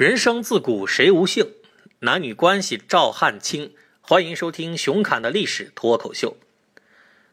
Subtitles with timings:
[0.00, 1.52] 人生自古谁无姓，
[1.98, 3.74] 男女关系照汗青。
[4.00, 6.38] 欢迎收听熊侃的历史脱口秀。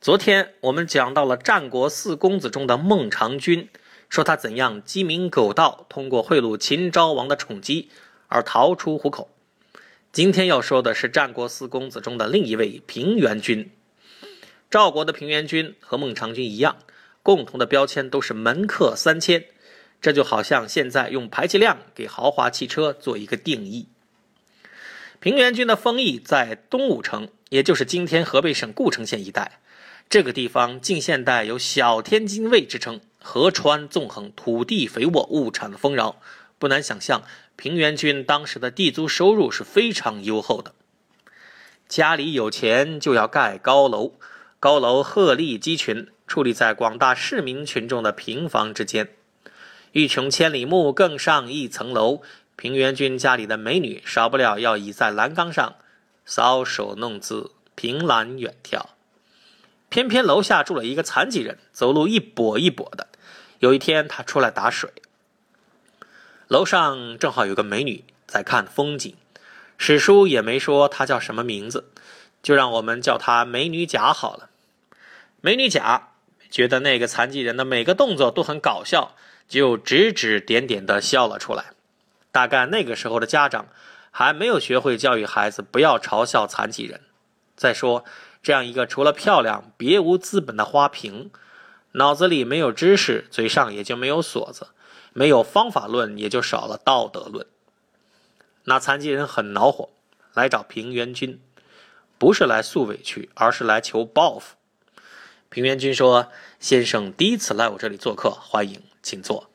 [0.00, 3.68] 昨天我们讲到了战国四公子中的孟尝君，
[4.08, 7.90] 说他怎样鸡鸣狗盗，通过贿赂秦昭王的宠姬
[8.28, 9.28] 而逃出虎口。
[10.10, 13.70] 今天要说的是战国四公子中的另一位平原君。
[14.70, 16.78] 赵国的平原君和孟尝君一样，
[17.22, 19.44] 共同的标签都是门客三千。
[20.04, 23.88] 这就好像现在用排气量给豪华汽车做一个定义。
[25.18, 29.60] 平原君的封邑在东武城，也就是今天河北省故城县一带。
[30.10, 36.20] 这个地方近现代有“小天津卫”之称，河川纵横，土地肥沃，物产丰饶。
[36.58, 37.22] 不难想象，
[37.56, 40.74] 平原君当时的地租收入是非常优厚的。
[41.88, 44.12] 家里有钱就要盖高楼，
[44.60, 49.08] 高楼鹤立鸡群，矗立在广大市民群众的平房之间。
[49.94, 52.20] 欲穷千里目，更上一层楼。
[52.56, 55.76] 平原君家里的美女少不了要倚在栏杆上
[56.26, 58.86] 搔首弄姿，凭栏远眺。
[59.88, 63.06] 偏偏楼下住了一个残疾人，走路一跛一跛的。
[63.60, 64.90] 有一天，他出来打水，
[66.48, 69.14] 楼上正好有个美女在看风景。
[69.78, 71.92] 史书也没说她叫什么名字，
[72.42, 74.50] 就让我们叫她美女甲好了。
[75.40, 76.08] 美女甲
[76.50, 79.14] 觉得那个残疾人的每个动作都很搞笑。
[79.48, 81.72] 就指指点点地笑了出来。
[82.32, 83.68] 大概那个时候的家长
[84.10, 87.00] 还没有学会教育孩子不要嘲笑残疾人。
[87.56, 88.04] 再说，
[88.42, 91.30] 这样一个除了漂亮别无资本的花瓶，
[91.92, 94.68] 脑子里没有知识，嘴上也就没有锁子，
[95.12, 97.46] 没有方法论，也就少了道德论。
[98.64, 99.90] 那残疾人很恼火，
[100.32, 101.40] 来找平原君，
[102.18, 104.56] 不是来诉委屈，而是来求报复。
[105.48, 109.48] 平原君说：“先生第一次来我这里做客，欢迎。”请坐。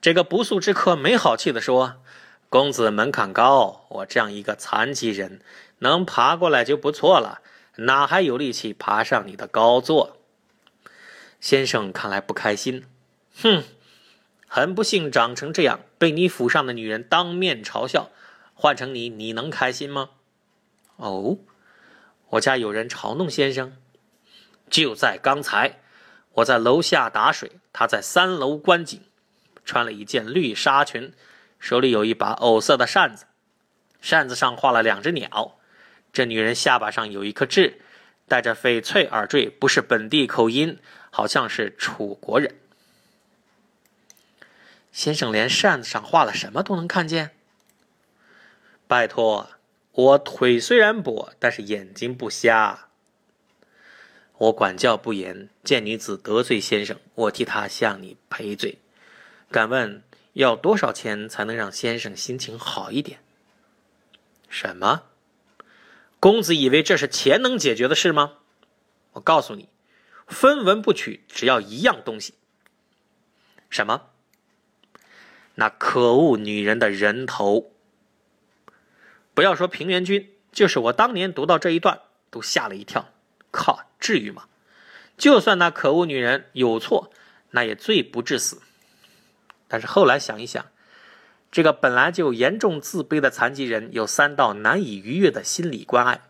[0.00, 2.02] 这个不速之客没好气地说
[2.50, 5.40] ：“公子门槛高，我这样一个残疾人
[5.78, 7.42] 能爬过来就不错了，
[7.76, 10.16] 哪还有力气爬上你的高座？”
[11.38, 12.84] 先生看来不开心，
[13.42, 13.62] 哼，
[14.48, 18.10] 很不幸长成这样，被你府上的女人当面嘲笑。
[18.54, 20.10] 换成你，你能开心吗？
[20.96, 21.38] 哦，
[22.30, 23.76] 我家有人嘲弄先生，
[24.68, 25.80] 就在刚才。
[26.34, 29.02] 我在楼下打水，他在三楼观景，
[29.64, 31.12] 穿了一件绿纱裙，
[31.58, 33.26] 手里有一把藕色的扇子，
[34.00, 35.58] 扇子上画了两只鸟。
[36.12, 37.80] 这女人下巴上有一颗痣，
[38.26, 40.78] 戴着翡翠耳坠，不是本地口音，
[41.10, 42.54] 好像是楚国人。
[44.92, 47.30] 先生连扇子上画了什么都能看见？
[48.88, 49.50] 拜托，
[49.92, 52.89] 我腿虽然跛，但是眼睛不瞎。
[54.40, 58.78] 我管教不严，见女子得罪先生，我替她向你赔罪。
[59.50, 60.02] 敢问
[60.32, 63.20] 要多少钱才能让先生心情好一点？
[64.48, 65.02] 什么？
[66.18, 68.38] 公子以为这是钱能解决的事吗？
[69.12, 69.68] 我告诉你，
[70.26, 72.32] 分文不取，只要一样东西。
[73.68, 74.06] 什么？
[75.56, 77.72] 那可恶女人的人头！
[79.34, 82.00] 不要说平原君，就是我当年读到这一段，
[82.30, 83.10] 都吓了一跳。
[83.50, 83.89] 靠！
[84.00, 84.46] 至于吗？
[85.16, 87.12] 就算那可恶女人有错，
[87.50, 88.62] 那也罪不至死。
[89.68, 90.64] 但是后来想一想，
[91.52, 96.22] 这个本来就严重自卑的残疾人有三道难以逾越的心理关隘：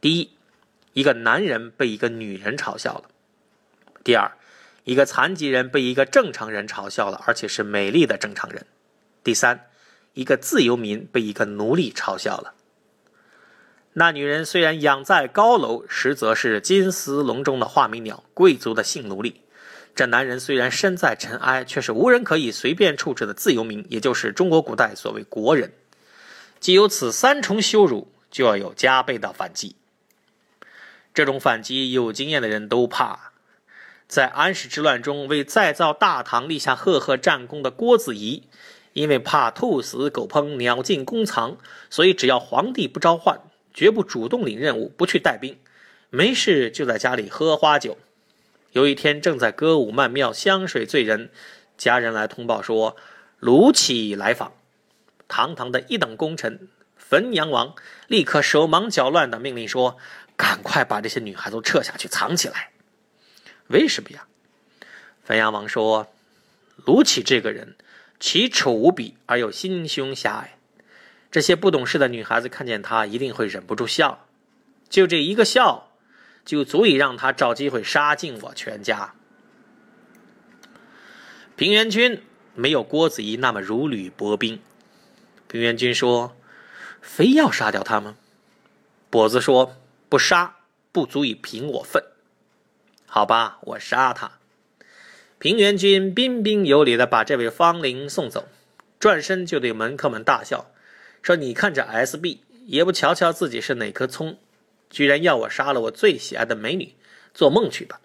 [0.00, 0.36] 第一，
[0.92, 3.10] 一个男人被一个女人嘲笑了；
[4.04, 4.32] 第二，
[4.84, 8.62] 一个残疾人被一个正常人嘲笑了，而且是美丽的正常人；
[9.24, 9.68] 第三，
[10.14, 12.54] 一个自由民被一个奴隶嘲笑了。
[13.94, 19.42] 那女人虽然养在高楼，实则是金丝笼中的画眉鸟，贵族的性奴隶。
[19.94, 25.74] 这男人虽然身在尘埃，却是无人可以随便处置的自由民，也就是中国古代所谓国人。
[26.58, 29.76] 既有此三重羞辱，就要有加倍的反击。
[31.12, 33.32] 这种反击，有经验的人都怕。
[34.08, 38.44] 在安史之乱中，为再造大唐立下赫赫战功的郭子仪，
[38.94, 41.58] 因为怕兔死狗烹、鸟尽弓藏，
[41.90, 43.40] 所以只要皇帝不召唤。
[43.74, 45.58] 绝不主动领任务，不去带兵，
[46.10, 47.98] 没事就在家里喝花酒。
[48.72, 51.30] 有一天正在歌舞曼妙，香水醉人，
[51.76, 52.96] 家人来通报说
[53.38, 54.52] 卢杞来访。
[55.28, 57.74] 堂堂的一等功臣汾阳王
[58.06, 59.96] 立刻手忙脚乱的命令说
[60.36, 62.70] ：“赶快把这些女孩都撤下去藏起来。”
[63.68, 64.26] 为什么呀？
[65.24, 66.08] 汾阳王说
[66.84, 67.76] ：“卢杞这个人
[68.20, 70.58] 奇丑无比，而又心胸狭隘。”
[71.32, 74.26] 这些不懂事的女孩子看见他，一定会忍不住笑，
[74.90, 75.90] 就这一个笑，
[76.44, 79.14] 就足以让他找机会杀尽我全家。
[81.56, 82.22] 平原君
[82.54, 84.60] 没有郭子仪那么如履薄冰，
[85.48, 86.36] 平原君说
[87.00, 88.16] ：“非要杀掉他吗？”
[89.10, 89.76] 跛子说
[90.10, 90.56] ：“不杀
[90.92, 92.04] 不足以平我愤。”
[93.06, 94.32] 好吧，我杀他。
[95.38, 98.48] 平原君彬彬有礼地把这位芳龄送走，
[99.00, 100.70] 转身就对门客们大笑，
[101.22, 104.38] 说：“你看这 S.B，也不瞧瞧自己是哪棵葱，
[104.90, 106.94] 居然要我杀了我最喜爱的美女，
[107.32, 108.00] 做梦去吧！”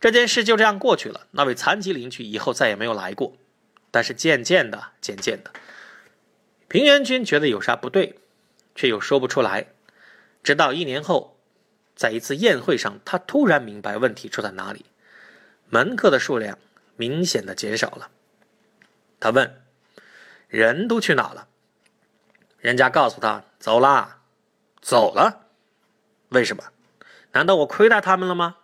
[0.00, 1.26] 这件事就这样过去了。
[1.30, 3.36] 那位残疾邻居以后再也没有来过。
[3.90, 5.52] 但是渐渐的，渐渐的，
[6.66, 8.18] 平原君觉得有啥不对，
[8.74, 9.68] 却又说不出来。
[10.42, 11.38] 直到一年后，
[11.94, 14.86] 在一次宴会上，他突然明白问题出在哪里：
[15.70, 16.58] 门客的数量
[16.96, 18.10] 明显的减少了。
[19.20, 19.62] 他问
[20.54, 21.48] ：“人都去哪了？”
[22.58, 24.22] 人家告诉他：“走啦，
[24.80, 25.48] 走了。”
[26.30, 26.64] 为什么？
[27.32, 28.56] 难道我亏待他们了吗？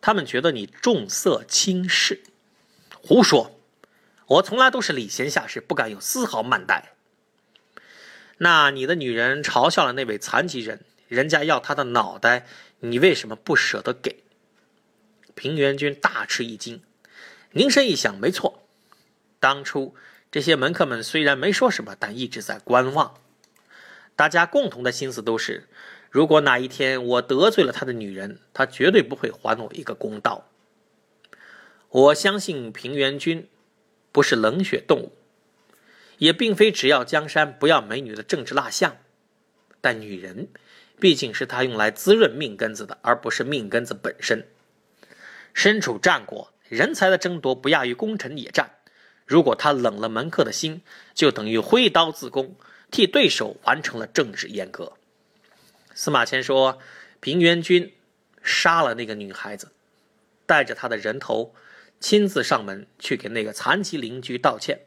[0.00, 2.22] 他们觉得你重色轻视。
[3.02, 3.54] 胡说。
[4.26, 6.92] 我从来都是礼贤下士，不敢有丝毫慢待。
[8.36, 12.46] 那你的女人嘲笑了那位残疾人，人家要他的脑袋，
[12.80, 14.22] 你为什么不舍得给？
[15.34, 16.82] 平原君大吃一惊，
[17.52, 18.62] 凝神一想，没错，
[19.40, 19.96] 当初
[20.30, 23.14] 这些门客们虽然没说什么，但一直在观望。
[24.16, 25.68] 大家共同的心思都是，
[26.10, 30.48] 如果哪一天我得罪了他的女人，他绝对不会还我一个公道。
[31.88, 33.48] 我相信平原君。
[34.10, 35.12] 不是冷血动物，
[36.16, 38.96] 也并非只要江山不要美女的政治蜡像，
[39.82, 40.48] 但女人
[40.98, 44.48] 毕竟是他用来滋润命根子的，而不是命根子本身。
[45.52, 48.77] 身处战国，人才的争夺不亚于攻城野战。
[49.28, 50.82] 如果他冷了门客的心，
[51.14, 52.56] 就等于挥刀自宫，
[52.90, 54.94] 替对手完成了政治阉割。
[55.94, 56.80] 司马迁说，
[57.20, 57.92] 平原君
[58.42, 59.70] 杀了那个女孩子，
[60.46, 61.54] 带着他的人头。
[62.00, 64.82] 亲自上门去给那个残疾邻居道歉。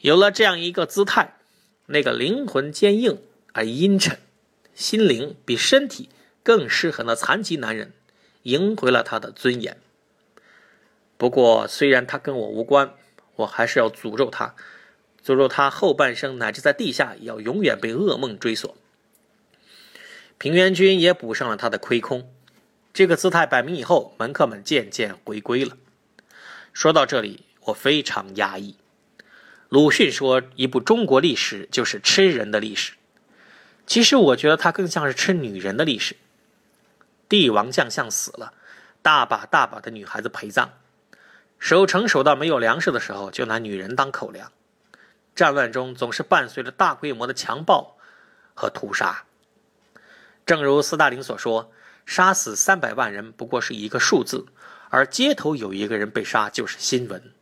[0.00, 1.38] 有了这样一个姿态，
[1.86, 3.22] 那个灵魂坚硬
[3.54, 4.18] 而阴沉、
[4.74, 6.10] 心灵比身体
[6.42, 7.94] 更失衡的残疾男人，
[8.42, 9.78] 赢回了他的尊严。
[11.24, 12.92] 不过，虽然他跟我无关，
[13.36, 14.54] 我还是要诅咒他，
[15.24, 18.76] 诅咒他后半生乃至在地下也要永远被噩梦追索。
[20.36, 22.30] 平原君也补上了他的亏空。
[22.92, 25.78] 这个姿态摆明以后，门客们渐渐回归了。
[26.74, 28.76] 说到这里，我非常压抑。
[29.70, 32.92] 鲁迅说，一部中国历史就是吃人的历史。
[33.86, 36.16] 其实，我觉得它更像是吃女人的历史。
[37.30, 38.52] 帝王将相死了，
[39.00, 40.74] 大把大把的女孩子陪葬，
[41.58, 44.52] 守城守到没有粮食的时候，就拿女人当口粮。
[45.34, 47.96] 战乱中总是伴随着大规模的强暴
[48.54, 49.24] 和屠杀。
[50.46, 51.70] 正如斯大林所说。
[52.06, 54.44] 杀死三百万人不过是一个数字，
[54.90, 57.32] 而街头有一个人被杀就是新闻。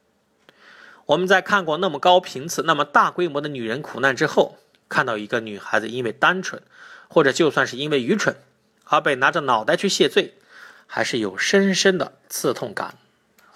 [1.06, 6.62] 我们在看过那么高频次、那么大规模的女人苦难之后，看到一个女孩子因为单纯，
[7.08, 8.36] 或者就算是因为愚蠢，
[8.84, 10.38] 而被拿着脑袋去谢罪，
[10.86, 12.94] 还是有深深的刺痛感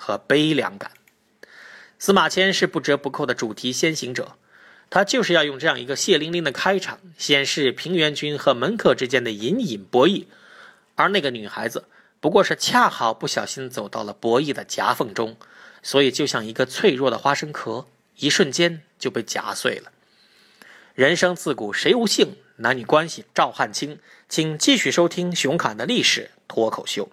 [0.06, 0.92] 和悲凉感。
[1.98, 4.36] 司马迁是不折不扣的主题先行者，
[4.88, 10.26] 他就是要用这样一个血淋淋的开场，显示平原君和门客之间的隐隐博弈。
[10.94, 11.86] 而那个女孩子
[12.20, 15.36] 不过是恰好不小心走到了博弈的夹缝中，
[15.82, 17.88] 所以就像一个脆弱的花生壳，
[18.18, 19.90] 一瞬间就被夹碎了。
[20.94, 22.36] 人生自古谁无性？
[22.58, 23.98] 男女关系赵汉卿，
[24.28, 27.10] 请继续收听熊侃的历史脱口秀。